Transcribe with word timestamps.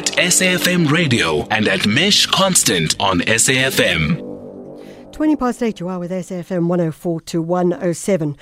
at 0.00 0.06
SAFM 0.16 0.90
Radio 0.90 1.46
and 1.48 1.68
at 1.68 1.86
Mesh 1.86 2.24
Constant 2.24 2.96
on 2.98 3.20
SAFM. 3.20 5.12
20 5.12 5.36
past 5.36 5.62
8, 5.62 5.78
you 5.78 5.88
are 5.88 5.98
with 5.98 6.10
SAFM 6.10 6.68
104 6.68 7.20
to 7.20 7.42
107 7.42 8.34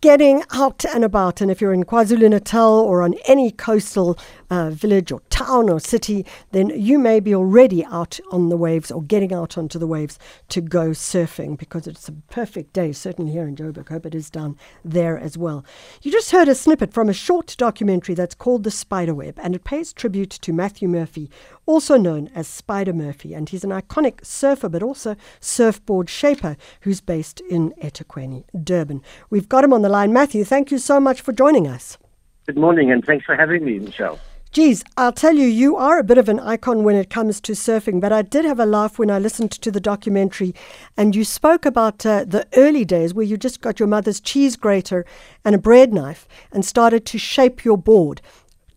getting 0.00 0.42
out 0.52 0.84
and 0.84 1.04
about. 1.04 1.40
And 1.40 1.50
if 1.50 1.60
you're 1.60 1.72
in 1.72 1.84
KwaZulu 1.84 2.30
Natal 2.30 2.80
or 2.80 3.02
on 3.02 3.14
any 3.26 3.50
coastal 3.50 4.18
uh, 4.50 4.70
village 4.70 5.10
or 5.10 5.20
town 5.30 5.68
or 5.68 5.80
city, 5.80 6.24
then 6.52 6.70
you 6.70 6.98
may 6.98 7.20
be 7.20 7.34
already 7.34 7.84
out 7.86 8.20
on 8.30 8.48
the 8.48 8.56
waves 8.56 8.90
or 8.90 9.02
getting 9.02 9.32
out 9.32 9.56
onto 9.58 9.78
the 9.78 9.86
waves 9.86 10.18
to 10.48 10.60
go 10.60 10.90
surfing 10.90 11.58
because 11.58 11.86
it's 11.86 12.08
a 12.08 12.12
perfect 12.12 12.72
day, 12.72 12.92
certainly 12.92 13.32
here 13.32 13.46
in 13.46 13.56
Joburg. 13.56 13.88
Hope 13.88 14.06
it 14.06 14.14
is 14.14 14.30
down 14.30 14.56
there 14.84 15.18
as 15.18 15.36
well. 15.36 15.64
You 16.02 16.12
just 16.12 16.30
heard 16.30 16.48
a 16.48 16.54
snippet 16.54 16.92
from 16.92 17.08
a 17.08 17.14
short 17.14 17.54
documentary 17.58 18.14
that's 18.14 18.34
called 18.34 18.64
The 18.64 18.70
Spiderweb, 18.70 19.38
and 19.42 19.54
it 19.54 19.64
pays 19.64 19.92
tribute 19.92 20.30
to 20.30 20.52
Matthew 20.52 20.88
Murphy, 20.88 21.30
also 21.66 21.96
known 21.96 22.30
as 22.34 22.48
Spider 22.48 22.92
Murphy. 22.92 23.34
And 23.34 23.48
he's 23.48 23.64
an 23.64 23.70
iconic 23.70 24.24
surfer, 24.24 24.68
but 24.68 24.82
also 24.82 25.16
surfboard 25.40 26.08
shaper 26.08 26.56
who's 26.80 27.00
based 27.00 27.40
in 27.40 27.72
eThekwini, 27.82 28.44
Durban. 28.64 29.02
We've 29.28 29.48
got 29.48 29.64
him 29.64 29.72
on 29.72 29.82
the 29.82 29.88
line. 29.88 30.12
Matthew, 30.12 30.44
thank 30.44 30.70
you 30.70 30.78
so 30.78 30.98
much 31.00 31.20
for 31.20 31.32
joining 31.32 31.66
us. 31.66 31.98
Good 32.46 32.56
morning, 32.56 32.92
and 32.92 33.04
thanks 33.04 33.24
for 33.24 33.34
having 33.34 33.64
me, 33.64 33.80
Michelle. 33.80 34.20
Geez, 34.52 34.84
I'll 34.96 35.12
tell 35.12 35.34
you, 35.34 35.46
you 35.46 35.76
are 35.76 35.98
a 35.98 36.04
bit 36.04 36.16
of 36.16 36.30
an 36.30 36.40
icon 36.40 36.82
when 36.82 36.96
it 36.96 37.10
comes 37.10 37.42
to 37.42 37.52
surfing, 37.52 38.00
but 38.00 38.12
I 38.12 38.22
did 38.22 38.46
have 38.46 38.58
a 38.58 38.64
laugh 38.64 38.98
when 38.98 39.10
I 39.10 39.18
listened 39.18 39.50
to 39.50 39.70
the 39.70 39.80
documentary 39.80 40.54
and 40.96 41.14
you 41.14 41.24
spoke 41.24 41.66
about 41.66 42.06
uh, 42.06 42.24
the 42.24 42.46
early 42.56 42.84
days 42.84 43.12
where 43.12 43.26
you 43.26 43.36
just 43.36 43.60
got 43.60 43.78
your 43.78 43.86
mother's 43.86 44.18
cheese 44.18 44.56
grater 44.56 45.04
and 45.44 45.54
a 45.54 45.58
bread 45.58 45.92
knife 45.92 46.26
and 46.52 46.64
started 46.64 47.04
to 47.04 47.18
shape 47.18 47.66
your 47.66 47.76
board. 47.76 48.22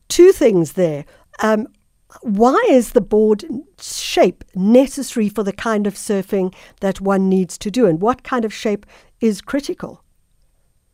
Two 0.09 0.33
things 0.33 0.73
there. 0.73 1.05
Um, 1.41 1.67
why 2.21 2.59
is 2.69 2.91
the 2.91 3.01
board 3.01 3.45
shape 3.79 4.43
necessary 4.55 5.29
for 5.29 5.43
the 5.43 5.53
kind 5.53 5.85
of 5.85 5.93
surfing 5.93 6.53
that 6.81 6.99
one 6.99 7.29
needs 7.29 7.57
to 7.59 7.71
do, 7.71 7.85
and 7.85 8.01
what 8.01 8.23
kind 8.23 8.45
of 8.45 8.53
shape 8.53 8.85
is 9.21 9.41
critical? 9.41 10.03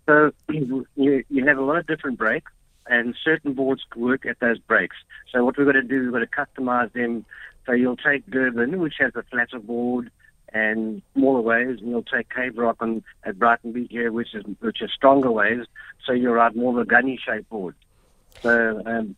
So 0.07 0.31
you, 0.49 0.85
you 0.95 1.45
have 1.45 1.57
a 1.57 1.61
lot 1.61 1.77
of 1.77 1.87
different 1.87 2.17
breaks 2.17 2.51
and 2.87 3.15
certain 3.23 3.53
boards 3.53 3.83
work 3.95 4.25
at 4.25 4.39
those 4.39 4.59
breaks. 4.59 4.95
So 5.31 5.43
what 5.43 5.57
we've 5.57 5.65
got 5.65 5.73
to 5.73 5.81
do, 5.81 6.01
is 6.01 6.03
we've 6.03 6.13
got 6.13 6.19
to 6.19 6.61
customize 6.61 6.91
them. 6.93 7.25
So 7.65 7.71
you'll 7.71 7.97
take 7.97 8.29
Durban, 8.29 8.79
which 8.79 8.95
has 8.99 9.13
a 9.15 9.23
flatter 9.23 9.59
board 9.59 10.11
and 10.53 11.01
smaller 11.13 11.41
waves, 11.41 11.81
and 11.81 11.89
you'll 11.89 12.03
take 12.03 12.29
Cave 12.33 12.57
Rock 12.57 12.77
on, 12.79 13.03
at 13.23 13.39
Brighton 13.39 13.71
Beach 13.71 13.87
here, 13.89 14.11
which 14.11 14.35
is 14.35 14.43
which 14.59 14.81
are 14.81 14.87
stronger 14.87 15.31
waves. 15.31 15.67
So 16.05 16.13
you'll 16.13 16.33
ride 16.33 16.55
more 16.55 16.73
of 16.73 16.77
a 16.77 16.85
gunny 16.85 17.19
shaped 17.23 17.49
board. 17.49 17.75
So 18.41 18.83
um, 18.85 19.15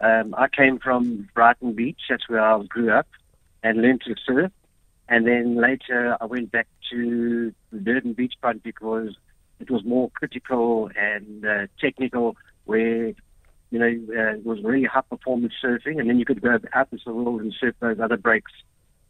um, 0.00 0.34
I 0.36 0.48
came 0.48 0.78
from 0.78 1.28
Brighton 1.34 1.72
Beach, 1.72 2.00
that's 2.08 2.28
where 2.28 2.40
I 2.40 2.62
grew 2.64 2.90
up, 2.90 3.06
and 3.62 3.80
learned 3.80 4.02
to 4.02 4.14
surf. 4.26 4.52
And 5.08 5.26
then 5.26 5.56
later 5.56 6.16
I 6.20 6.24
went 6.26 6.50
back 6.50 6.66
to 6.90 7.52
the 7.72 7.78
Durban 7.78 8.12
Beach 8.14 8.34
front 8.40 8.62
because 8.62 9.16
it 9.60 9.70
was 9.70 9.84
more 9.84 10.10
critical 10.10 10.90
and 10.96 11.46
uh, 11.46 11.66
technical 11.80 12.36
where 12.64 13.08
you 13.70 13.78
know 13.78 13.86
uh, 13.86 14.34
it 14.34 14.44
was 14.44 14.62
really 14.62 14.84
high 14.84 15.00
performance 15.00 15.54
surfing, 15.62 15.98
and 15.98 16.08
then 16.08 16.18
you 16.18 16.24
could 16.24 16.42
go 16.42 16.58
out 16.72 16.88
into 16.92 17.04
the 17.04 17.14
world 17.14 17.40
and 17.40 17.54
surf 17.58 17.74
those 17.80 18.00
other 18.00 18.16
breaks 18.16 18.52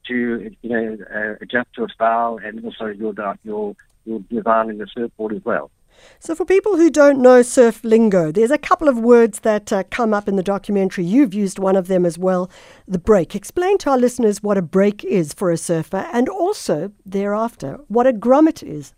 to 0.06 0.50
you 0.62 0.70
know 0.70 0.96
uh, 1.14 1.34
adjust 1.40 1.68
a 1.78 1.88
style 1.92 2.38
and 2.42 2.64
also 2.64 2.86
your 2.86 3.14
your 3.42 3.74
your 4.04 4.20
design 4.30 4.70
in 4.70 4.78
the 4.78 4.86
surfboard 4.86 5.34
as 5.34 5.44
well. 5.44 5.70
So, 6.18 6.34
for 6.34 6.44
people 6.44 6.76
who 6.76 6.90
don't 6.90 7.20
know 7.20 7.42
surf 7.42 7.84
lingo, 7.84 8.32
there's 8.32 8.50
a 8.50 8.58
couple 8.58 8.88
of 8.88 8.98
words 8.98 9.40
that 9.40 9.72
uh, 9.72 9.84
come 9.90 10.14
up 10.14 10.28
in 10.28 10.36
the 10.36 10.42
documentary. 10.42 11.04
You've 11.04 11.34
used 11.34 11.58
one 11.58 11.76
of 11.76 11.88
them 11.88 12.06
as 12.06 12.18
well 12.18 12.50
the 12.88 12.98
break. 12.98 13.34
Explain 13.34 13.78
to 13.78 13.90
our 13.90 13.98
listeners 13.98 14.42
what 14.42 14.58
a 14.58 14.62
break 14.62 15.04
is 15.04 15.32
for 15.34 15.50
a 15.50 15.56
surfer 15.56 16.08
and 16.12 16.28
also 16.28 16.92
thereafter 17.04 17.78
what 17.88 18.06
a 18.06 18.12
grommet 18.12 18.62
is. 18.62 18.94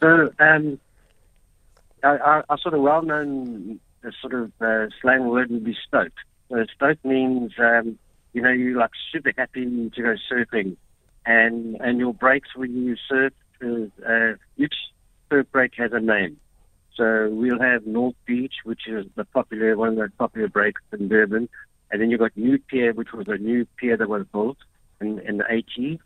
so, 0.00 0.32
um, 0.38 0.78
our, 2.02 2.44
sort 2.60 2.74
of 2.74 2.80
well-known 2.80 3.80
uh, 4.04 4.10
sort 4.20 4.34
of 4.34 4.52
uh, 4.60 4.86
slang 5.00 5.26
word 5.28 5.50
would 5.50 5.64
be 5.64 5.76
stoked. 5.86 6.18
So 6.50 6.64
stoked 6.74 7.04
means, 7.04 7.52
um, 7.58 7.98
you 8.32 8.42
know, 8.42 8.50
you're 8.50 8.78
like 8.78 8.90
super 9.12 9.32
happy 9.36 9.90
to 9.90 10.02
go 10.02 10.14
surfing, 10.30 10.76
and 11.26 11.76
and 11.80 11.98
your 11.98 12.14
breaks 12.14 12.54
when 12.54 12.74
you 12.74 12.96
surf, 13.08 13.32
is, 13.60 13.90
uh, 14.06 14.34
surf 14.56 14.72
break 15.28 15.74
has 15.76 15.92
a 15.92 16.00
name. 16.00 16.38
So 16.96 17.28
we'll 17.30 17.60
have 17.60 17.86
North 17.86 18.16
Beach, 18.26 18.54
which 18.64 18.88
is 18.88 19.06
the 19.14 19.24
popular 19.24 19.76
one 19.76 19.90
of 19.90 19.96
the 19.96 20.10
popular 20.18 20.48
breaks 20.48 20.82
in 20.92 21.08
Durban, 21.08 21.48
and 21.90 22.02
then 22.02 22.10
you've 22.10 22.20
got 22.20 22.36
New 22.36 22.58
Pier, 22.58 22.92
which 22.92 23.12
was 23.12 23.28
a 23.28 23.36
new 23.36 23.66
pier 23.76 23.96
that 23.96 24.08
was 24.08 24.26
built 24.32 24.58
in, 25.00 25.20
in 25.20 25.38
the 25.38 25.44
80s, 25.44 26.00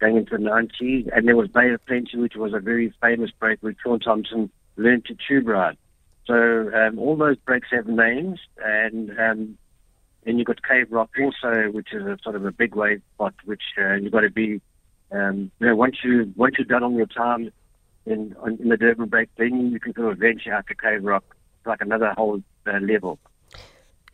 going 0.00 0.16
into 0.16 0.36
the 0.36 0.42
90s, 0.42 1.08
and 1.16 1.28
there 1.28 1.36
was 1.36 1.48
Bay 1.48 1.72
of 1.72 1.84
Plenty, 1.86 2.16
which 2.18 2.34
was 2.34 2.52
a 2.52 2.58
very 2.58 2.92
famous 3.00 3.30
break 3.30 3.62
with 3.62 3.76
Shaun 3.82 4.00
Tomson 4.00 4.50
learned 4.76 5.04
to 5.06 5.16
tube 5.28 5.46
ride. 5.46 5.76
So 6.26 6.34
um, 6.74 6.98
all 6.98 7.16
those 7.16 7.36
breaks 7.36 7.68
have 7.70 7.86
names, 7.86 8.40
and 8.58 9.10
um, 9.18 9.58
and 10.26 10.38
you've 10.38 10.46
got 10.46 10.62
Cave 10.66 10.90
Rock 10.90 11.10
also, 11.20 11.70
which 11.70 11.92
is 11.92 12.02
a 12.02 12.18
sort 12.22 12.34
of 12.34 12.44
a 12.46 12.50
big 12.50 12.74
wave 12.74 13.02
spot, 13.14 13.34
which 13.44 13.62
uh, 13.78 13.94
you've 13.94 14.12
got 14.12 14.20
to 14.20 14.30
be. 14.30 14.60
Um, 15.12 15.52
you 15.60 15.68
know, 15.68 15.76
once 15.76 15.96
you 16.02 16.32
once 16.34 16.56
you're 16.58 16.64
done 16.64 16.82
on 16.82 16.94
your 16.94 17.06
time 17.06 17.52
in 18.06 18.34
on, 18.40 18.58
in 18.60 18.68
the 18.68 18.76
Durban 18.76 19.08
break, 19.08 19.28
then 19.36 19.70
you 19.72 19.80
can 19.80 19.94
sort 19.94 20.12
of 20.12 20.18
venture 20.18 20.52
out 20.52 20.66
to 20.68 20.74
Cave 20.74 21.04
Rock, 21.04 21.24
like 21.66 21.80
another 21.80 22.12
whole 22.12 22.42
uh, 22.66 22.78
level. 22.78 23.18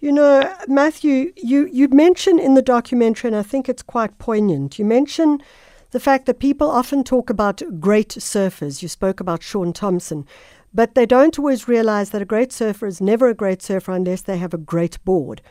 You 0.00 0.12
know, 0.12 0.54
Matthew, 0.66 1.32
you 1.36 1.66
you 1.66 1.88
mention 1.88 2.38
in 2.38 2.54
the 2.54 2.62
documentary, 2.62 3.28
and 3.28 3.36
I 3.36 3.42
think 3.42 3.68
it's 3.68 3.82
quite 3.82 4.18
poignant. 4.18 4.78
You 4.78 4.84
mention 4.84 5.42
the 5.90 6.00
fact 6.00 6.26
that 6.26 6.38
people 6.38 6.70
often 6.70 7.04
talk 7.04 7.28
about 7.28 7.62
great 7.80 8.10
surfers. 8.10 8.82
You 8.82 8.88
spoke 8.88 9.20
about 9.20 9.42
Shaun 9.42 9.72
Tomson, 9.72 10.26
but 10.72 10.94
they 10.94 11.04
don't 11.04 11.38
always 11.38 11.68
realize 11.68 12.10
that 12.10 12.22
a 12.22 12.26
great 12.26 12.52
surfer 12.52 12.86
is 12.86 13.00
never 13.00 13.28
a 13.28 13.34
great 13.34 13.60
surfer 13.60 13.92
unless 13.92 14.22
they 14.22 14.38
have 14.38 14.54
a 14.54 14.58
great 14.58 15.04
board. 15.04 15.42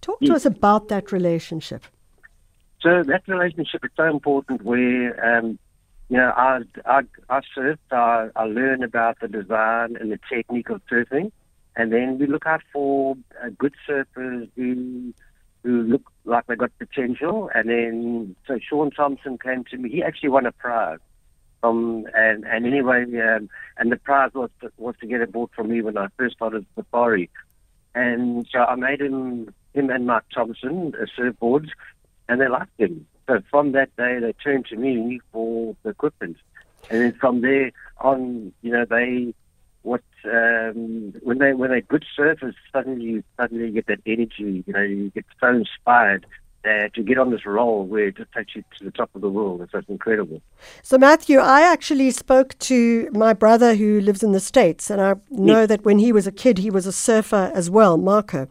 Talk 0.00 0.20
to 0.20 0.34
us 0.34 0.46
about 0.46 0.88
that 0.88 1.10
relationship. 1.10 1.84
So 2.80 3.02
that 3.02 3.26
relationship 3.26 3.84
is 3.84 3.90
so 3.96 4.04
important. 4.04 4.62
Where 4.62 5.38
um, 5.38 5.58
you 6.08 6.16
know, 6.16 6.32
I 6.36 6.60
I, 6.84 7.02
I 7.28 7.40
surf, 7.54 7.78
I, 7.90 8.28
I 8.36 8.44
learn 8.44 8.82
about 8.82 9.20
the 9.20 9.28
design 9.28 9.96
and 9.96 10.10
the 10.12 10.18
technique 10.28 10.70
of 10.70 10.80
surfing, 10.90 11.32
and 11.76 11.92
then 11.92 12.18
we 12.18 12.26
look 12.26 12.46
out 12.46 12.62
for 12.72 13.16
uh, 13.42 13.50
good 13.58 13.74
surfers 13.88 14.48
who 14.56 15.12
who 15.62 15.82
look 15.82 16.10
like 16.24 16.46
they 16.46 16.56
got 16.56 16.70
potential. 16.78 17.50
And 17.54 17.68
then, 17.68 18.36
so 18.46 18.58
Shaun 18.58 18.90
Tomson 18.90 19.38
came 19.38 19.64
to 19.64 19.76
me. 19.76 19.90
He 19.90 20.02
actually 20.02 20.30
won 20.30 20.46
a 20.46 20.52
prize. 20.52 20.98
Um, 21.62 22.06
and, 22.14 22.44
and 22.46 22.66
anyway, 22.66 23.02
um, 23.02 23.50
and 23.76 23.90
the 23.90 23.96
prize 23.96 24.30
was 24.34 24.50
to, 24.60 24.70
was 24.76 24.94
to 25.00 25.06
get 25.06 25.20
a 25.20 25.26
board 25.26 25.50
from 25.54 25.68
me 25.68 25.82
when 25.82 25.98
I 25.98 26.06
first 26.16 26.36
started 26.36 26.64
Safari. 26.76 27.28
And 27.94 28.46
so 28.52 28.60
I 28.60 28.76
made 28.76 29.00
him, 29.00 29.52
him 29.74 29.90
and 29.90 30.06
Mark 30.06 30.24
Thompson, 30.32 30.94
uh, 30.94 31.06
surfboards, 31.20 31.70
and 32.28 32.40
they 32.40 32.48
liked 32.48 32.78
him. 32.78 33.06
So 33.28 33.42
from 33.50 33.72
that 33.72 33.94
day, 33.96 34.18
they 34.20 34.32
turned 34.32 34.66
to 34.66 34.76
me 34.76 35.20
for 35.32 35.76
the 35.82 35.90
equipment. 35.90 36.38
And 36.90 37.02
then 37.02 37.12
from 37.12 37.42
there 37.42 37.70
on, 38.00 38.52
you 38.62 38.72
know, 38.72 38.86
they 38.88 39.34
what 39.82 40.02
um, 40.24 41.12
when 41.22 41.38
they 41.38 41.52
when 41.52 41.70
they're 41.70 41.82
good 41.82 42.04
surfers, 42.18 42.54
suddenly 42.72 43.04
you 43.04 43.24
suddenly 43.36 43.70
get 43.70 43.86
that 43.86 44.00
energy. 44.06 44.64
You 44.66 44.72
know, 44.72 44.80
you 44.80 45.10
get 45.10 45.26
so 45.38 45.48
inspired 45.48 46.24
uh, 46.64 46.88
to 46.94 47.02
get 47.02 47.18
on 47.18 47.30
this 47.30 47.44
roll 47.44 47.84
where 47.84 48.08
it 48.08 48.16
just 48.16 48.32
takes 48.32 48.56
you 48.56 48.64
to 48.78 48.84
the 48.84 48.90
top 48.90 49.10
of 49.14 49.20
the 49.20 49.28
world. 49.28 49.60
It's 49.60 49.72
just 49.72 49.88
incredible. 49.90 50.40
So, 50.82 50.96
Matthew, 50.96 51.38
I 51.38 51.60
actually 51.60 52.10
spoke 52.10 52.58
to 52.60 53.10
my 53.12 53.34
brother 53.34 53.74
who 53.74 54.00
lives 54.00 54.22
in 54.22 54.32
the 54.32 54.40
States, 54.40 54.88
and 54.88 55.02
I 55.02 55.14
know 55.30 55.60
yes. 55.60 55.68
that 55.68 55.84
when 55.84 55.98
he 55.98 56.12
was 56.12 56.26
a 56.26 56.32
kid, 56.32 56.58
he 56.58 56.70
was 56.70 56.86
a 56.86 56.92
surfer 56.92 57.52
as 57.54 57.68
well, 57.68 57.98
Marco. 57.98 58.48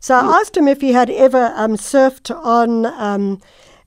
So 0.00 0.14
I 0.14 0.38
asked 0.38 0.56
him 0.56 0.68
if 0.68 0.80
he 0.80 0.92
had 0.92 1.10
ever 1.10 1.52
um, 1.56 1.74
surfed 1.74 2.32
on 2.32 2.86
um, 2.86 3.40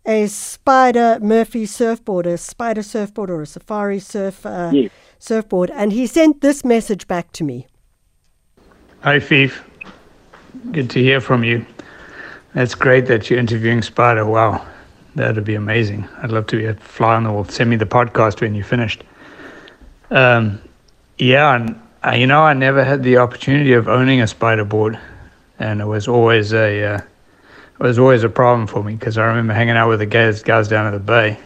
a 0.05 0.27
Spider 0.27 1.19
Murphy 1.21 1.65
surfboard, 1.65 2.25
a 2.25 2.37
Spider 2.37 2.83
surfboard, 2.83 3.29
or 3.29 3.41
a 3.41 3.45
Safari 3.45 3.99
surf. 3.99 4.45
Uh, 4.45 4.71
yes 4.73 4.91
surfboard, 5.21 5.69
and 5.71 5.93
he 5.93 6.07
sent 6.07 6.41
this 6.41 6.65
message 6.65 7.07
back 7.07 7.31
to 7.33 7.43
me. 7.43 7.67
Hi, 9.01 9.19
Fief. 9.19 9.63
Good 10.71 10.89
to 10.89 10.99
hear 10.99 11.21
from 11.21 11.43
you. 11.43 11.65
That's 12.53 12.75
great 12.75 13.05
that 13.05 13.29
you're 13.29 13.39
interviewing 13.39 13.81
Spider. 13.81 14.25
Wow, 14.25 14.65
that'd 15.15 15.43
be 15.45 15.55
amazing. 15.55 16.07
I'd 16.21 16.31
love 16.31 16.47
to 16.47 16.57
be 16.57 16.65
a 16.65 16.73
fly 16.73 17.15
on 17.15 17.23
the 17.23 17.31
wall. 17.31 17.45
Send 17.45 17.69
me 17.69 17.75
the 17.75 17.85
podcast 17.85 18.41
when 18.41 18.55
you're 18.55 18.65
finished. 18.65 19.03
Um, 20.09 20.59
yeah, 21.17 21.55
and 21.55 21.79
uh, 22.03 22.11
you 22.11 22.27
know, 22.27 22.41
I 22.41 22.53
never 22.53 22.83
had 22.83 23.03
the 23.03 23.17
opportunity 23.17 23.73
of 23.73 23.87
owning 23.87 24.21
a 24.21 24.27
spider 24.27 24.65
board, 24.65 24.99
and 25.59 25.81
it 25.81 25.85
was 25.85 26.07
always 26.07 26.51
a 26.51 26.95
uh, 26.95 27.01
it 27.81 27.87
was 27.87 27.99
always 27.99 28.23
a 28.23 28.29
problem 28.29 28.67
for 28.67 28.83
me 28.83 28.95
because 28.95 29.17
I 29.17 29.25
remember 29.25 29.53
hanging 29.53 29.75
out 29.75 29.89
with 29.89 29.99
the 29.99 30.05
guys 30.05 30.43
guys 30.43 30.67
down 30.67 30.85
at 30.85 30.91
the 30.91 30.99
bay, 30.99 31.39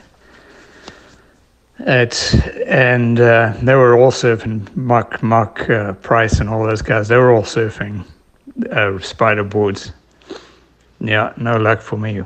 it's 1.80 2.34
and 2.66 3.20
uh, 3.20 3.54
they 3.62 3.76
were 3.76 3.98
all 3.98 4.12
surfing. 4.12 4.76
Mark 4.76 5.24
Mark 5.24 5.70
uh, 5.70 5.94
Price 5.94 6.40
and 6.40 6.50
all 6.50 6.64
those 6.66 6.82
guys. 6.82 7.08
They 7.08 7.18
were 7.18 7.32
all 7.32 7.44
surfing 7.44 8.06
uh, 8.72 9.00
spider 9.00 9.44
boards, 9.44 9.92
yeah, 11.00 11.34
no 11.38 11.58
luck 11.58 11.82
for 11.82 11.98
me. 11.98 12.22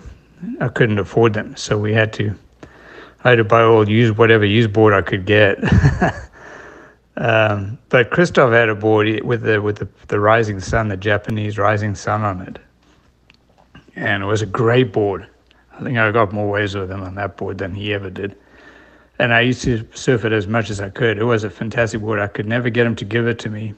I 0.61 0.69
couldn't 0.69 0.99
afford 0.99 1.33
them, 1.33 1.55
so 1.55 1.77
we 1.77 1.93
had 1.93 2.13
to. 2.13 2.33
I 3.23 3.31
had 3.31 3.35
to 3.35 3.43
buy 3.43 3.63
all 3.63 3.87
use 3.87 4.15
whatever 4.15 4.45
used 4.45 4.71
board 4.71 4.93
I 4.93 5.01
could 5.01 5.25
get. 5.25 5.57
um, 7.17 7.77
but 7.89 8.11
Christoph 8.11 8.53
had 8.53 8.69
a 8.69 8.75
board 8.75 9.21
with 9.23 9.41
the 9.41 9.61
with 9.61 9.77
the, 9.77 9.87
the 10.07 10.19
rising 10.19 10.59
sun, 10.59 10.87
the 10.87 10.97
Japanese 10.97 11.57
rising 11.57 11.95
sun 11.95 12.23
on 12.23 12.41
it, 12.41 12.59
and 13.99 14.23
it 14.23 14.25
was 14.25 14.41
a 14.41 14.45
great 14.45 14.93
board. 14.93 15.27
I 15.73 15.83
think 15.83 15.97
I 15.97 16.09
got 16.11 16.31
more 16.31 16.49
waves 16.49 16.73
with 16.73 16.89
him 16.89 17.03
on 17.03 17.15
that 17.15 17.35
board 17.35 17.57
than 17.57 17.75
he 17.75 17.93
ever 17.93 18.09
did. 18.09 18.35
And 19.19 19.33
I 19.33 19.41
used 19.41 19.61
to 19.63 19.85
surf 19.93 20.23
it 20.23 20.31
as 20.31 20.47
much 20.47 20.69
as 20.69 20.79
I 20.79 20.89
could. 20.89 21.17
It 21.17 21.25
was 21.25 21.43
a 21.43 21.49
fantastic 21.49 21.99
board. 21.99 22.19
I 22.19 22.27
could 22.27 22.45
never 22.45 22.69
get 22.69 22.85
him 22.85 22.95
to 22.95 23.05
give 23.05 23.27
it 23.27 23.39
to 23.39 23.49
me. 23.49 23.73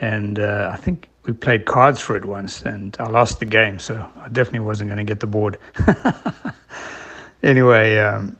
And 0.00 0.40
uh, 0.40 0.70
I 0.72 0.76
think 0.76 1.08
we 1.24 1.32
played 1.32 1.66
cards 1.66 2.00
for 2.00 2.16
it 2.16 2.24
once, 2.24 2.62
and 2.62 2.96
I 2.98 3.08
lost 3.08 3.38
the 3.38 3.44
game, 3.44 3.78
so 3.78 4.04
I 4.16 4.28
definitely 4.28 4.60
wasn't 4.60 4.90
going 4.90 4.98
to 4.98 5.04
get 5.04 5.20
the 5.20 5.28
board. 5.28 5.58
anyway, 7.44 7.98
um, 7.98 8.36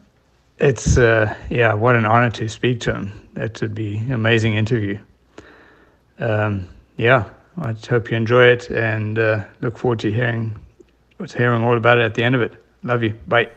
it's 0.58 0.98
uh, 0.98 1.32
yeah, 1.48 1.72
what 1.74 1.94
an 1.94 2.04
honor 2.04 2.30
to 2.30 2.48
speak 2.48 2.80
to 2.80 2.94
him. 2.94 3.28
That 3.34 3.60
would 3.62 3.74
be 3.76 3.98
an 3.98 4.12
amazing 4.12 4.54
interview. 4.54 4.98
Um, 6.18 6.68
yeah, 6.96 7.30
I 7.58 7.76
hope 7.88 8.10
you 8.10 8.16
enjoy 8.16 8.46
it, 8.46 8.68
and 8.70 9.20
uh, 9.20 9.44
look 9.60 9.78
forward 9.78 10.00
to 10.00 10.10
hearing 10.12 10.58
was 11.18 11.32
hearing 11.32 11.62
all 11.62 11.76
about 11.76 11.98
it 11.98 12.04
at 12.04 12.14
the 12.14 12.24
end 12.24 12.34
of 12.34 12.42
it. 12.42 12.54
Love 12.82 13.02
you. 13.02 13.14
Bye. 13.28 13.50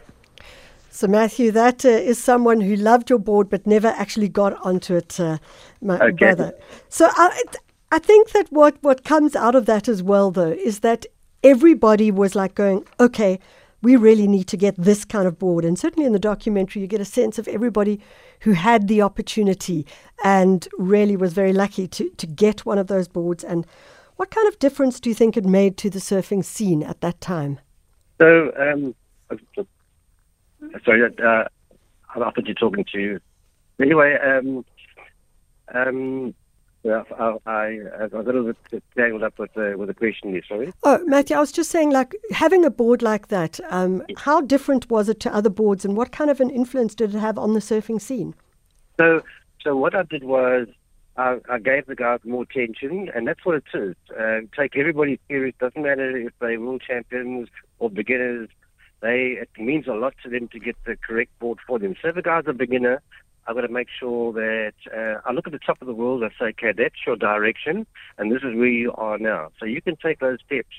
So, 0.89 1.07
Matthew, 1.07 1.51
that 1.51 1.83
uh, 1.83 1.89
is 1.89 2.23
someone 2.23 2.61
who 2.61 2.75
loved 2.75 3.09
your 3.09 3.19
board 3.19 3.49
but 3.49 3.67
never 3.67 3.89
actually 3.89 4.29
got 4.29 4.53
onto 4.65 4.95
it, 4.95 5.19
uh, 5.19 5.39
my 5.81 5.99
okay. 5.99 6.11
brother. 6.11 6.53
So, 6.87 7.09
I, 7.11 7.43
I 7.91 7.99
think 7.99 8.31
that 8.31 8.49
what, 8.51 8.77
what 8.81 9.03
comes 9.03 9.35
out 9.35 9.55
of 9.55 9.65
that 9.65 9.89
as 9.89 10.01
well, 10.01 10.31
though, 10.31 10.51
is 10.51 10.79
that 10.79 11.05
everybody 11.43 12.11
was 12.11 12.33
like 12.33 12.55
going, 12.55 12.85
okay, 12.99 13.39
we 13.81 13.95
really 13.95 14.27
need 14.27 14.47
to 14.47 14.57
get 14.57 14.75
this 14.77 15.05
kind 15.05 15.27
of 15.27 15.37
board. 15.37 15.63
And 15.63 15.77
certainly 15.77 16.07
in 16.07 16.13
the 16.13 16.19
documentary, 16.19 16.81
you 16.81 16.87
get 16.87 17.01
a 17.01 17.05
sense 17.05 17.37
of 17.37 17.47
everybody 17.47 17.99
who 18.39 18.53
had 18.53 18.87
the 18.87 19.01
opportunity 19.01 19.85
and 20.23 20.67
really 20.77 21.15
was 21.15 21.33
very 21.33 21.53
lucky 21.53 21.87
to, 21.89 22.09
to 22.09 22.25
get 22.25 22.65
one 22.65 22.77
of 22.77 22.87
those 22.87 23.07
boards 23.07 23.43
and 23.43 23.67
what 24.17 24.31
kind 24.31 24.47
of 24.47 24.59
difference 24.59 24.99
do 24.99 25.09
you 25.09 25.15
think 25.15 25.37
it 25.37 25.45
made 25.45 25.77
to 25.77 25.89
the 25.89 25.99
surfing 25.99 26.43
scene 26.43 26.83
at 26.83 27.01
that 27.01 27.21
time? 27.21 27.59
So, 28.17 28.51
um, 28.57 28.95
sorry, 30.85 31.03
uh, 31.03 31.43
I 32.09 32.13
thought 32.13 32.45
you're 32.45 32.55
talking 32.55 32.85
to. 32.93 32.99
You. 32.99 33.19
Anyway, 33.79 34.15
um, 34.15 34.65
um, 35.73 36.33
yeah, 36.83 37.03
I, 37.19 37.37
I, 37.45 37.79
I 37.99 38.07
got 38.07 38.13
a 38.13 38.31
little 38.31 38.53
bit 38.69 38.83
tangled 38.95 39.23
up 39.23 39.37
with 39.37 39.57
uh, 39.57 39.73
with 39.75 39.87
the 39.87 39.93
question 39.93 40.31
there. 40.31 40.43
Sorry. 40.47 40.71
Oh, 40.83 41.03
Matthew, 41.05 41.35
I 41.35 41.39
was 41.39 41.51
just 41.51 41.71
saying, 41.71 41.91
like 41.91 42.15
having 42.31 42.63
a 42.63 42.69
board 42.69 43.01
like 43.01 43.27
that. 43.29 43.59
Um, 43.69 44.03
how 44.17 44.39
different 44.39 44.89
was 44.89 45.09
it 45.09 45.19
to 45.21 45.33
other 45.33 45.49
boards, 45.49 45.83
and 45.83 45.97
what 45.97 46.11
kind 46.11 46.29
of 46.29 46.39
an 46.39 46.49
influence 46.49 46.95
did 46.95 47.13
it 47.13 47.19
have 47.19 47.37
on 47.37 47.53
the 47.53 47.59
surfing 47.59 47.99
scene? 47.99 48.35
So, 48.97 49.23
so 49.61 49.75
what 49.75 49.95
I 49.95 50.03
did 50.03 50.23
was 50.23 50.67
I, 51.17 51.37
I 51.49 51.59
gave 51.59 51.85
the 51.85 51.95
guys 51.95 52.19
more 52.25 52.43
attention, 52.43 53.09
and 53.13 53.27
that's 53.27 53.45
what 53.45 53.55
it 53.55 53.63
is. 53.73 53.95
Uh, 54.11 54.41
take 54.57 54.75
everybody 54.75 55.19
serious. 55.27 55.55
Doesn't 55.59 55.81
matter 55.81 56.17
if 56.17 56.33
they're 56.39 56.59
world 56.59 56.83
champions 56.85 57.47
or 57.79 57.89
beginners. 57.89 58.49
They 59.01 59.37
it 59.39 59.49
means 59.57 59.87
a 59.87 59.93
lot 59.93 60.13
to 60.23 60.29
them 60.29 60.47
to 60.49 60.59
get 60.59 60.75
the 60.85 60.97
correct 60.97 61.37
board 61.39 61.59
for 61.65 61.79
them. 61.79 61.95
So 62.01 62.09
if 62.09 62.17
a 62.17 62.21
guy's 62.21 62.43
a 62.47 62.53
beginner, 62.53 63.01
I've 63.47 63.55
got 63.55 63.61
to 63.61 63.69
make 63.69 63.87
sure 63.97 64.33
that 64.33 64.73
uh, 64.93 65.21
I 65.25 65.31
look 65.31 65.47
at 65.47 65.53
the 65.53 65.59
top 65.59 65.81
of 65.81 65.87
the 65.87 65.93
world. 65.93 66.23
I 66.23 66.29
say, 66.39 66.49
okay, 66.49 66.73
that's 66.75 66.95
your 67.05 67.15
direction, 67.15 67.85
and 68.17 68.31
this 68.31 68.39
is 68.39 68.55
where 68.55 68.67
you 68.67 68.91
are 68.93 69.17
now. 69.17 69.49
So 69.59 69.65
you 69.65 69.81
can 69.81 69.95
take 69.95 70.19
those 70.19 70.39
steps 70.45 70.75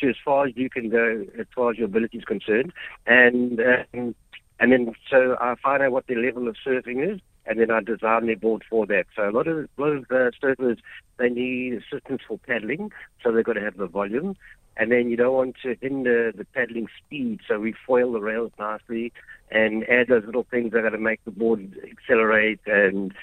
to 0.00 0.08
as 0.08 0.16
far 0.24 0.46
as 0.46 0.56
you 0.56 0.70
can 0.70 0.88
go, 0.88 1.26
as 1.38 1.46
far 1.54 1.70
as 1.72 1.76
your 1.76 1.86
ability 1.86 2.18
is 2.18 2.24
concerned, 2.24 2.72
and 3.06 3.60
um, 3.60 4.14
and 4.60 4.72
then 4.72 4.92
so 5.10 5.36
I 5.40 5.56
find 5.62 5.82
out 5.82 5.92
what 5.92 6.06
their 6.06 6.22
level 6.22 6.48
of 6.48 6.56
surfing 6.64 7.12
is 7.12 7.20
and 7.48 7.58
then 7.58 7.70
I 7.70 7.80
design 7.80 8.26
their 8.26 8.36
board 8.36 8.62
for 8.68 8.86
that. 8.86 9.06
So 9.16 9.28
a 9.28 9.32
lot 9.32 9.48
of 9.48 9.68
a 9.78 9.80
lot 9.80 9.92
of 9.92 10.06
surfers 10.08 10.78
they 11.16 11.30
need 11.30 11.74
assistance 11.74 12.22
for 12.28 12.38
paddling, 12.38 12.92
so 13.22 13.32
they've 13.32 13.44
got 13.44 13.54
to 13.54 13.60
have 13.60 13.76
the 13.76 13.86
volume, 13.86 14.36
and 14.76 14.92
then 14.92 15.08
you 15.10 15.16
don't 15.16 15.34
want 15.34 15.56
to 15.62 15.76
hinder 15.80 16.30
the 16.30 16.44
paddling 16.44 16.88
speed, 16.98 17.40
so 17.48 17.58
we 17.58 17.74
foil 17.86 18.12
the 18.12 18.20
rails 18.20 18.52
nicely 18.58 19.12
and 19.50 19.88
add 19.88 20.08
those 20.08 20.24
little 20.24 20.46
things 20.50 20.72
that 20.72 20.78
are 20.78 20.82
going 20.82 20.92
to 20.92 20.98
make 20.98 21.24
the 21.24 21.30
board 21.30 21.74
accelerate, 21.90 22.60
and 22.66 23.14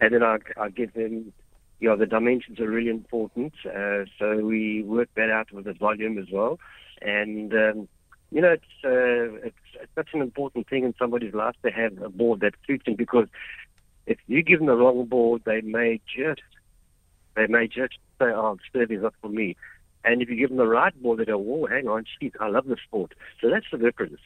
and 0.00 0.12
then 0.12 0.22
I, 0.22 0.38
I 0.60 0.68
give 0.70 0.92
them. 0.94 1.32
You 1.80 1.90
know, 1.90 1.96
the 1.96 2.06
dimensions 2.06 2.60
are 2.60 2.70
really 2.70 2.88
important, 2.88 3.52
uh, 3.66 4.04
so 4.18 4.36
we 4.36 4.82
work 4.84 5.08
that 5.16 5.28
out 5.28 5.52
with 5.52 5.64
the 5.66 5.74
volume 5.74 6.16
as 6.16 6.30
well. 6.32 6.58
And 7.02 7.52
um, 7.52 7.88
you 8.34 8.40
know, 8.40 8.50
it's, 8.50 8.64
uh, 8.84 9.46
it's, 9.46 9.56
it's 9.80 9.94
such 9.94 10.08
an 10.12 10.20
important 10.20 10.68
thing 10.68 10.82
in 10.82 10.92
somebody's 10.98 11.34
life 11.34 11.54
to 11.62 11.70
have 11.70 12.02
a 12.02 12.08
board 12.08 12.40
that 12.40 12.54
suits 12.66 12.84
them 12.84 12.96
because 12.96 13.28
if 14.06 14.18
you 14.26 14.42
give 14.42 14.58
them 14.58 14.66
the 14.66 14.74
wrong 14.74 15.06
board, 15.06 15.42
they 15.46 15.60
may 15.60 16.00
just 16.04 16.42
they 17.36 17.46
may 17.46 17.68
just 17.68 17.94
say, 18.18 18.26
"Oh, 18.26 18.58
surfing 18.74 18.96
is 18.96 19.02
not 19.02 19.14
for 19.22 19.28
me." 19.28 19.56
And 20.04 20.20
if 20.20 20.28
you 20.28 20.36
give 20.36 20.50
them 20.50 20.58
the 20.58 20.66
right 20.66 20.94
board, 21.00 21.20
they 21.20 21.24
go, 21.24 21.38
"Whoa, 21.38 21.66
hang 21.66 21.86
on, 21.86 22.04
geez, 22.20 22.32
I 22.40 22.48
love 22.48 22.66
the 22.66 22.76
sport." 22.84 23.14
So 23.40 23.50
that's 23.50 23.66
the 23.70 23.78
difference, 23.78 24.20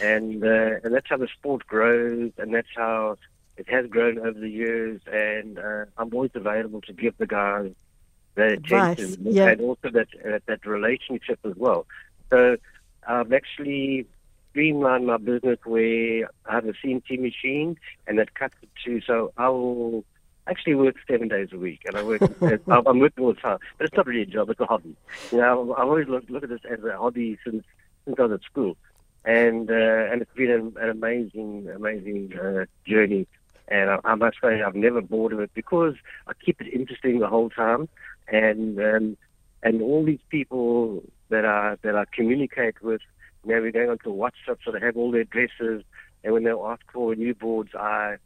and 0.00 0.42
uh, 0.42 0.80
and 0.82 0.94
that's 0.94 1.08
how 1.10 1.18
the 1.18 1.28
sport 1.28 1.66
grows, 1.66 2.32
and 2.38 2.54
that's 2.54 2.74
how 2.74 3.18
it 3.58 3.68
has 3.68 3.86
grown 3.86 4.18
over 4.18 4.40
the 4.40 4.48
years. 4.48 5.02
And 5.12 5.58
uh, 5.58 5.84
I'm 5.98 6.12
always 6.14 6.32
available 6.34 6.80
to 6.82 6.92
give 6.94 7.18
the 7.18 7.26
guys 7.26 7.72
the 8.34 8.54
attention 8.54 9.18
yeah. 9.30 9.48
and 9.48 9.60
also 9.60 9.90
that 9.90 10.08
uh, 10.26 10.38
that 10.46 10.64
relationship 10.64 11.38
as 11.44 11.54
well. 11.54 11.86
So 12.30 12.56
I've 13.06 13.32
actually 13.32 14.06
streamlined 14.50 15.06
my 15.06 15.16
business 15.16 15.58
where 15.64 16.28
I 16.46 16.54
have 16.54 16.66
a 16.66 16.72
CNC 16.72 17.18
machine 17.20 17.76
and 18.06 18.18
that 18.18 18.34
cuts 18.34 18.54
it 18.62 18.68
to, 18.84 19.00
so 19.00 19.32
I 19.36 19.48
will 19.48 20.04
actually 20.46 20.74
work 20.74 20.96
seven 21.08 21.28
days 21.28 21.48
a 21.52 21.58
week 21.58 21.82
and 21.86 21.96
I 21.96 22.02
work, 22.02 22.22
I'm 22.68 22.98
working 22.98 23.24
all 23.24 23.32
the 23.34 23.40
time, 23.40 23.58
but 23.78 23.86
it's 23.86 23.96
not 23.96 24.06
really 24.06 24.22
a 24.22 24.26
job, 24.26 24.50
it's 24.50 24.60
a 24.60 24.66
hobby. 24.66 24.94
You 25.30 25.38
know, 25.38 25.74
I've 25.76 25.88
always 25.88 26.08
looked, 26.08 26.30
looked 26.30 26.44
at 26.44 26.50
this 26.50 26.60
as 26.70 26.84
a 26.84 26.96
hobby 26.96 27.38
since, 27.44 27.64
since 28.04 28.16
I 28.18 28.22
was 28.22 28.32
at 28.32 28.42
school. 28.42 28.76
And, 29.24 29.70
uh, 29.70 29.74
and 29.74 30.20
it's 30.20 30.34
been 30.34 30.50
an, 30.50 30.74
an 30.80 30.90
amazing, 30.90 31.68
amazing, 31.74 32.36
uh, 32.38 32.64
journey. 32.86 33.26
And 33.68 33.88
I, 33.88 33.98
I 34.04 34.14
must 34.16 34.38
say 34.42 34.62
I've 34.62 34.74
never 34.74 35.00
bored 35.00 35.32
of 35.32 35.40
it 35.40 35.52
because 35.54 35.94
I 36.26 36.32
keep 36.44 36.60
it 36.60 36.66
interesting 36.72 37.20
the 37.20 37.28
whole 37.28 37.48
time. 37.48 37.88
And, 38.28 38.78
um, 38.80 39.16
and 39.62 39.82
all 39.82 40.04
these 40.04 40.20
people 40.28 41.02
that 41.28 41.44
I 41.44 41.76
that 41.82 41.96
I 41.96 42.04
communicate 42.12 42.82
with. 42.82 43.00
Now 43.44 43.60
we're 43.60 43.72
going 43.72 43.90
onto 43.90 44.14
WhatsApp, 44.14 44.58
so 44.64 44.70
they 44.70 44.80
have 44.80 44.96
all 44.96 45.10
their 45.10 45.22
addresses, 45.22 45.82
and 46.22 46.32
when 46.32 46.44
they 46.44 46.50
ask 46.50 46.82
for 46.92 47.14
new 47.14 47.34
boards, 47.34 47.74
I 47.74 48.16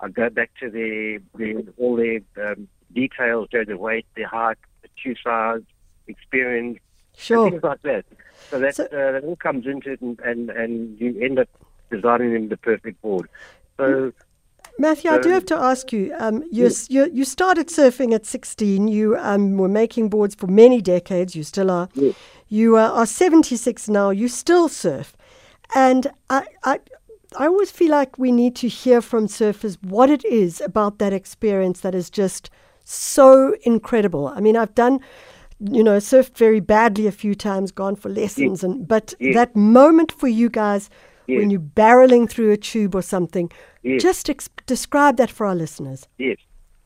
I 0.00 0.08
go 0.08 0.28
back 0.30 0.50
to 0.60 0.70
their, 0.70 1.20
their 1.36 1.62
all 1.76 1.96
their 1.96 2.20
um, 2.44 2.68
details, 2.92 3.48
their, 3.52 3.64
their 3.64 3.78
weight, 3.78 4.06
their 4.16 4.26
height, 4.26 4.58
the 4.82 4.88
shoe 4.96 5.14
size, 5.22 5.62
experience, 6.08 6.80
sure. 7.16 7.50
things 7.50 7.62
like 7.62 7.82
that. 7.82 8.04
So 8.50 8.58
that 8.58 8.74
so, 8.74 8.84
uh, 8.86 9.12
that 9.12 9.22
all 9.24 9.36
comes 9.36 9.66
into 9.66 9.92
it, 9.92 10.00
and, 10.00 10.18
and 10.20 10.50
and 10.50 11.00
you 11.00 11.20
end 11.20 11.38
up 11.38 11.48
designing 11.90 12.32
them 12.32 12.48
the 12.48 12.56
perfect 12.56 13.00
board. 13.02 13.28
So. 13.76 14.12
Matthew, 14.78 15.10
I 15.10 15.20
do 15.20 15.30
have 15.30 15.44
to 15.46 15.56
ask 15.56 15.92
you. 15.92 16.12
Um, 16.18 16.42
you, 16.50 16.68
you, 16.88 17.08
you 17.12 17.24
started 17.24 17.68
surfing 17.68 18.12
at 18.12 18.26
16. 18.26 18.88
You 18.88 19.16
um, 19.18 19.56
were 19.56 19.68
making 19.68 20.08
boards 20.08 20.34
for 20.34 20.48
many 20.48 20.80
decades. 20.80 21.36
You 21.36 21.44
still 21.44 21.70
are. 21.70 21.88
You 22.48 22.76
uh, 22.76 22.90
are 22.90 23.06
76 23.06 23.88
now. 23.88 24.10
You 24.10 24.26
still 24.28 24.68
surf. 24.68 25.16
And 25.74 26.08
I, 26.28 26.46
I, 26.64 26.80
I 27.36 27.46
always 27.46 27.70
feel 27.70 27.90
like 27.90 28.18
we 28.18 28.32
need 28.32 28.56
to 28.56 28.68
hear 28.68 29.00
from 29.00 29.28
surfers 29.28 29.78
what 29.82 30.10
it 30.10 30.24
is 30.24 30.60
about 30.60 30.98
that 30.98 31.12
experience 31.12 31.80
that 31.80 31.94
is 31.94 32.10
just 32.10 32.50
so 32.84 33.56
incredible. 33.62 34.28
I 34.28 34.40
mean, 34.40 34.56
I've 34.56 34.74
done, 34.74 35.00
you 35.60 35.82
know, 35.82 35.98
surfed 35.98 36.36
very 36.36 36.60
badly 36.60 37.06
a 37.06 37.12
few 37.12 37.34
times, 37.34 37.72
gone 37.72 37.96
for 37.96 38.08
lessons, 38.08 38.58
yes. 38.58 38.62
and 38.62 38.86
but 38.86 39.14
yes. 39.18 39.34
that 39.34 39.56
moment 39.56 40.12
for 40.12 40.28
you 40.28 40.48
guys 40.48 40.90
yes. 41.26 41.38
when 41.38 41.50
you're 41.50 41.60
barreling 41.60 42.28
through 42.28 42.50
a 42.50 42.56
tube 42.56 42.94
or 42.94 43.02
something, 43.02 43.50
just 43.98 44.30
ex- 44.30 44.48
describe 44.66 45.16
that 45.16 45.30
for 45.30 45.46
our 45.46 45.54
listeners. 45.54 46.08
Yes. 46.18 46.38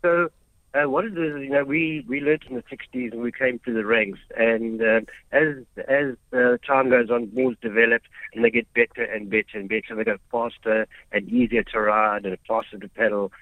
So 0.03 0.31
uh, 0.75 0.89
what 0.89 1.05
it 1.05 1.13
is, 1.13 1.41
you 1.41 1.49
know, 1.49 1.65
we, 1.65 2.05
we 2.09 2.21
learned 2.21 2.45
in 2.49 2.57
the 2.57 2.63
60s 2.63 3.13
and 3.13 3.23
we 3.23 3.33
came 3.33 3.59
through 3.59 3.75
the 3.75 3.87
ranks. 3.87 4.19
And 4.37 4.81
um, 4.83 5.07
as 5.33 5.65
as 5.89 6.17
uh, 6.33 6.59
time 6.67 6.91
goes 6.91 7.11
on, 7.11 7.27
boards 7.27 7.59
develop 7.63 8.03
and 8.35 8.45
they 8.45 8.51
get 8.51 8.73
better 8.75 9.03
and 9.03 9.31
better 9.31 9.55
and 9.55 9.69
better. 9.69 9.95
They 9.97 10.05
go 10.05 10.19
faster 10.31 10.87
and 11.13 11.29
easier 11.29 11.63
to 11.65 11.81
ride 11.81 12.27
and 12.27 12.37
faster 12.47 12.79
to 12.79 12.89
pedal. 12.89 13.33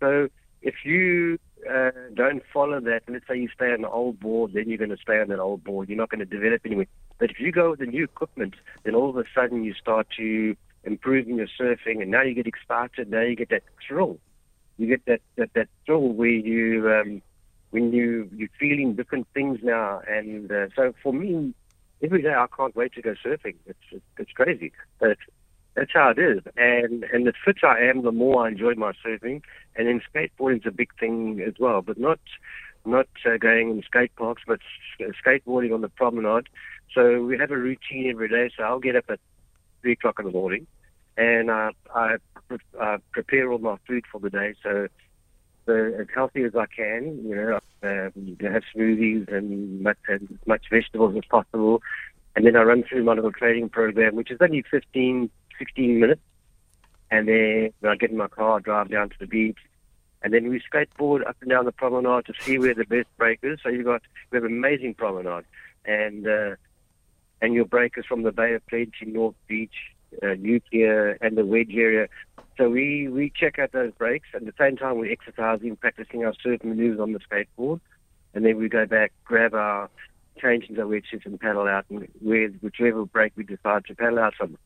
So 0.00 0.28
if 0.60 0.84
you 0.84 1.38
uh, 1.70 1.90
don't 2.14 2.42
follow 2.52 2.80
that, 2.80 3.02
let's 3.08 3.26
say 3.28 3.38
you 3.38 3.48
stay 3.54 3.72
on 3.72 3.82
the 3.82 3.90
old 3.90 4.20
board, 4.20 4.52
then 4.52 4.68
you're 4.68 4.78
going 4.78 4.90
to 4.90 4.96
stay 4.96 5.20
on 5.20 5.28
that 5.28 5.38
old 5.38 5.64
board. 5.64 5.88
You're 5.88 5.98
not 5.98 6.10
going 6.10 6.20
to 6.20 6.24
develop 6.24 6.62
anyway. 6.64 6.88
But 7.18 7.30
if 7.30 7.40
you 7.40 7.52
go 7.52 7.70
with 7.70 7.80
the 7.80 7.86
new 7.86 8.04
equipment, 8.04 8.54
then 8.84 8.94
all 8.94 9.10
of 9.10 9.16
a 9.16 9.24
sudden 9.34 9.64
you 9.64 9.74
start 9.74 10.08
to 10.18 10.56
improve 10.84 11.28
in 11.28 11.36
your 11.36 11.46
surfing, 11.60 12.02
and 12.02 12.10
now 12.10 12.22
you 12.22 12.34
get 12.34 12.46
excited. 12.46 13.10
Now 13.10 13.22
you 13.22 13.36
get 13.36 13.50
that 13.50 13.62
thrill 13.86 14.18
you 14.78 14.86
get 14.86 15.04
that 15.06 15.20
that, 15.36 15.50
that 15.54 15.68
thrill 15.86 16.08
where 16.08 16.28
you 16.28 16.90
um, 16.90 17.22
when 17.70 17.92
you 17.92 18.28
you're 18.34 18.48
feeling 18.58 18.94
different 18.94 19.26
things 19.34 19.60
now. 19.62 20.00
And 20.08 20.50
uh, 20.50 20.66
so 20.74 20.92
for 21.02 21.12
me, 21.12 21.54
every 22.02 22.22
day 22.22 22.34
I 22.34 22.46
can't 22.56 22.74
wait 22.74 22.92
to 22.94 23.02
go 23.02 23.14
surfing. 23.24 23.56
It's 23.66 24.02
it's 24.18 24.32
crazy, 24.32 24.72
but 24.98 25.18
that's 25.74 25.92
how 25.92 26.10
it 26.10 26.18
is. 26.18 26.42
And 26.56 27.04
and 27.04 27.26
the 27.26 27.32
fitter 27.44 27.66
I 27.66 27.88
am, 27.88 28.02
the 28.02 28.12
more 28.12 28.44
I 28.44 28.48
enjoy 28.48 28.74
my 28.74 28.92
surfing. 29.04 29.42
And 29.76 29.88
then 29.88 30.00
skateboarding 30.14 30.60
is 30.60 30.66
a 30.66 30.70
big 30.70 30.90
thing 30.98 31.42
as 31.46 31.54
well, 31.58 31.82
but 31.82 31.98
not 31.98 32.20
not 32.84 33.08
uh, 33.24 33.36
going 33.38 33.70
in 33.70 33.82
skate 33.82 34.14
parks, 34.16 34.42
but 34.46 34.60
skateboarding 35.00 35.72
on 35.72 35.80
the 35.80 35.88
promenade. 35.88 36.48
So 36.94 37.22
we 37.22 37.38
have 37.38 37.50
a 37.50 37.56
routine 37.56 38.10
every 38.10 38.28
day. 38.28 38.50
So 38.56 38.64
I'll 38.64 38.80
get 38.80 38.96
up 38.96 39.04
at 39.08 39.20
three 39.80 39.92
o'clock 39.92 40.18
in 40.18 40.26
the 40.26 40.32
morning, 40.32 40.66
and 41.16 41.50
I 41.50 41.70
uh, 42.80 42.98
prepare 43.12 43.50
all 43.50 43.58
my 43.58 43.76
food 43.86 44.04
for 44.10 44.20
the 44.20 44.30
day. 44.30 44.54
So, 44.62 44.88
so 45.66 45.72
as 45.98 46.06
healthy 46.14 46.44
as 46.44 46.54
I 46.54 46.66
can, 46.66 47.20
you 47.24 47.34
know, 47.34 47.60
um, 47.82 48.36
have 48.40 48.62
smoothies 48.74 49.32
and 49.32 49.82
much, 49.82 49.98
as 50.08 50.20
much 50.46 50.64
vegetables 50.70 51.16
as 51.16 51.24
possible. 51.30 51.82
And 52.34 52.46
then 52.46 52.56
I 52.56 52.62
run 52.62 52.82
through 52.82 53.04
my 53.04 53.12
little 53.14 53.32
training 53.32 53.68
program, 53.68 54.16
which 54.16 54.30
is 54.30 54.38
only 54.40 54.64
15, 54.70 55.30
16 55.62 56.00
minutes. 56.00 56.20
And 57.10 57.28
then 57.28 57.72
I 57.84 57.94
get 57.96 58.10
in 58.10 58.16
my 58.16 58.28
car, 58.28 58.58
drive 58.58 58.90
down 58.90 59.10
to 59.10 59.16
the 59.20 59.26
beach, 59.26 59.58
and 60.22 60.32
then 60.32 60.48
we 60.48 60.60
skateboard 60.60 61.26
up 61.26 61.36
and 61.40 61.50
down 61.50 61.64
the 61.66 61.72
promenade 61.72 62.26
to 62.26 62.32
see 62.40 62.58
where 62.58 62.74
the 62.74 62.84
best 62.84 63.08
break 63.18 63.40
is. 63.42 63.58
So 63.62 63.68
you've 63.68 63.84
got 63.84 64.02
we 64.30 64.36
have 64.36 64.44
an 64.44 64.52
amazing 64.52 64.94
promenade, 64.94 65.44
and 65.84 66.26
uh, 66.26 66.56
and 67.40 67.54
your 67.54 67.64
breakers 67.64 68.06
from 68.06 68.22
the 68.22 68.32
Bay 68.32 68.54
of 68.54 68.66
Plenty, 68.66 69.06
North 69.06 69.34
Beach, 69.46 69.74
uh, 70.22 70.34
New 70.38 70.60
Pier, 70.60 71.18
and 71.20 71.36
the 71.36 71.44
Wedge 71.44 71.74
area. 71.74 72.08
So 72.56 72.70
we 72.70 73.08
we 73.08 73.30
check 73.34 73.58
out 73.58 73.72
those 73.72 73.92
breaks. 73.92 74.28
At 74.34 74.46
the 74.46 74.54
same 74.58 74.76
time, 74.76 74.98
we're 74.98 75.12
exercising, 75.12 75.76
practicing 75.76 76.24
our 76.24 76.34
surf 76.42 76.64
maneuvers 76.64 77.00
on 77.00 77.12
the 77.12 77.20
skateboard, 77.20 77.80
and 78.32 78.44
then 78.44 78.56
we 78.56 78.68
go 78.68 78.86
back, 78.86 79.12
grab 79.24 79.54
our 79.54 79.90
change 80.40 80.64
into 80.68 80.80
our 80.80 80.86
wetsuits 80.86 81.26
and 81.26 81.38
paddle 81.38 81.66
out, 81.66 81.84
and 81.90 82.08
with 82.20 82.54
whichever 82.60 83.04
break 83.04 83.32
we 83.36 83.44
decide 83.44 83.84
to 83.86 83.94
paddle 83.94 84.18
out 84.18 84.34
from. 84.34 84.56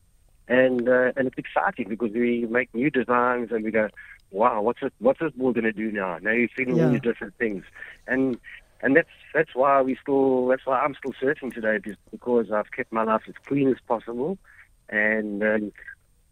And 0.47 0.87
uh, 0.87 1.11
and 1.15 1.27
it's 1.27 1.37
exciting 1.37 1.89
because 1.89 2.11
we 2.13 2.47
make 2.49 2.73
new 2.73 2.89
designs 2.89 3.49
and 3.51 3.65
we 3.65 3.71
go, 3.71 3.89
wow, 4.31 4.61
what's 4.61 4.79
it, 4.81 4.93
what's 4.99 5.19
this 5.19 5.33
ball 5.33 5.51
going 5.51 5.65
to 5.65 5.73
do 5.73 5.91
now? 5.91 6.17
Now 6.21 6.31
you're 6.31 6.47
feeling 6.55 6.75
Yeah. 6.77 6.85
all 6.85 6.91
these 6.91 7.01
different 7.01 7.35
things, 7.37 7.63
and 8.07 8.39
and 8.81 8.95
that's 8.95 9.09
that's 9.33 9.51
why 9.53 9.81
we 9.81 9.97
still 10.01 10.47
that's 10.47 10.65
why 10.65 10.79
I'm 10.79 10.95
still 10.95 11.13
surfing 11.21 11.53
today 11.53 11.79
just 11.83 11.99
because 12.11 12.47
I've 12.53 12.71
kept 12.71 12.93
my 12.93 13.03
life 13.03 13.23
as 13.27 13.33
clean 13.45 13.69
as 13.69 13.77
possible, 13.87 14.37
and 14.89 15.43
um, 15.43 15.71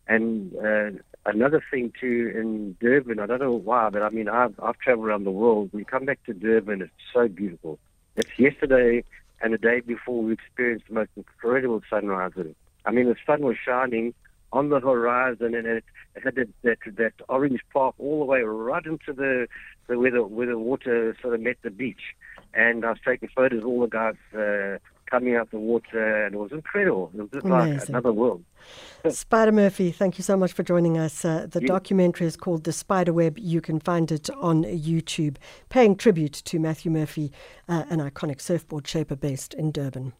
and 0.07 0.55
uh, 0.55 0.91
another 1.25 1.61
thing 1.71 1.91
too 1.99 2.31
in 2.35 2.77
Durban, 2.79 3.19
I 3.19 3.25
don't 3.25 3.41
know 3.41 3.53
why, 3.53 3.89
but 3.89 4.01
I 4.01 4.09
mean 4.09 4.29
I've 4.29 4.57
I've 4.61 4.77
traveled 4.77 5.07
around 5.07 5.25
the 5.25 5.31
world. 5.31 5.71
We 5.73 5.83
come 5.83 6.05
back 6.05 6.19
to 6.25 6.33
Durban, 6.33 6.81
it's 6.81 6.91
so 7.13 7.27
beautiful. 7.27 7.79
It's 8.15 8.29
yesterday 8.37 9.03
and 9.41 9.53
the 9.53 9.57
day 9.57 9.81
before 9.81 10.23
we 10.23 10.33
experienced 10.33 10.85
the 10.87 10.93
most 10.95 11.09
incredible 11.17 11.81
sunrises. 11.89 12.55
I 12.85 12.91
mean 12.91 13.05
the 13.07 13.15
sun 13.25 13.41
was 13.41 13.57
shining 13.63 14.13
on 14.53 14.69
the 14.69 14.79
horizon 14.79 15.53
and 15.53 15.65
it, 15.67 15.83
had 16.23 16.35
that, 16.35 16.47
that 16.63 16.77
that 16.95 17.13
orange 17.27 17.59
park 17.73 17.95
all 17.97 18.19
the 18.19 18.25
way 18.25 18.41
right 18.41 18.85
into 18.85 19.11
the, 19.13 19.47
the 19.87 19.99
where 19.99 20.11
the 20.11 20.23
where 20.23 20.47
the 20.47 20.57
water 20.57 21.15
sort 21.21 21.33
of 21.33 21.41
met 21.41 21.57
the 21.61 21.69
beach. 21.69 22.15
And 22.53 22.85
I 22.85 22.91
was 22.91 22.99
taking 23.05 23.29
photos 23.35 23.63
of 23.63 23.67
all 23.67 23.81
the 23.81 23.87
guys 23.87 24.15
uh, 24.33 24.77
coming 25.07 25.35
out 25.35 25.51
the 25.51 25.59
water 25.59 26.25
and 26.25 26.35
it 26.35 26.37
was 26.37 26.51
incredible. 26.51 27.11
It 27.13 27.21
was 27.21 27.29
just 27.31 27.45
like 27.45 27.89
another 27.89 28.13
world. 28.13 28.43
Spider 29.09 29.51
Murphy, 29.51 29.91
thank 29.91 30.17
you 30.17 30.23
so 30.23 30.37
much 30.37 30.53
for 30.53 30.63
joining 30.63 30.97
us. 30.97 31.25
Uh, 31.25 31.47
the 31.49 31.61
You- 31.61 31.67
documentary 31.67 32.27
is 32.27 32.37
called 32.37 32.63
The 32.63 32.73
Spider 32.73 33.13
Web. 33.13 33.37
You 33.37 33.61
can 33.61 33.79
find 33.79 34.11
it 34.11 34.29
on 34.29 34.63
YouTube, 34.63 35.35
paying 35.69 35.95
tribute 35.95 36.33
to 36.33 36.59
Matthew 36.59 36.91
Murphy, 36.91 37.31
uh, 37.67 37.83
an 37.89 37.99
iconic 37.99 38.41
surfboard 38.41 38.87
shaper 38.87 39.15
based 39.15 39.53
in 39.53 39.71
Durban. 39.71 40.13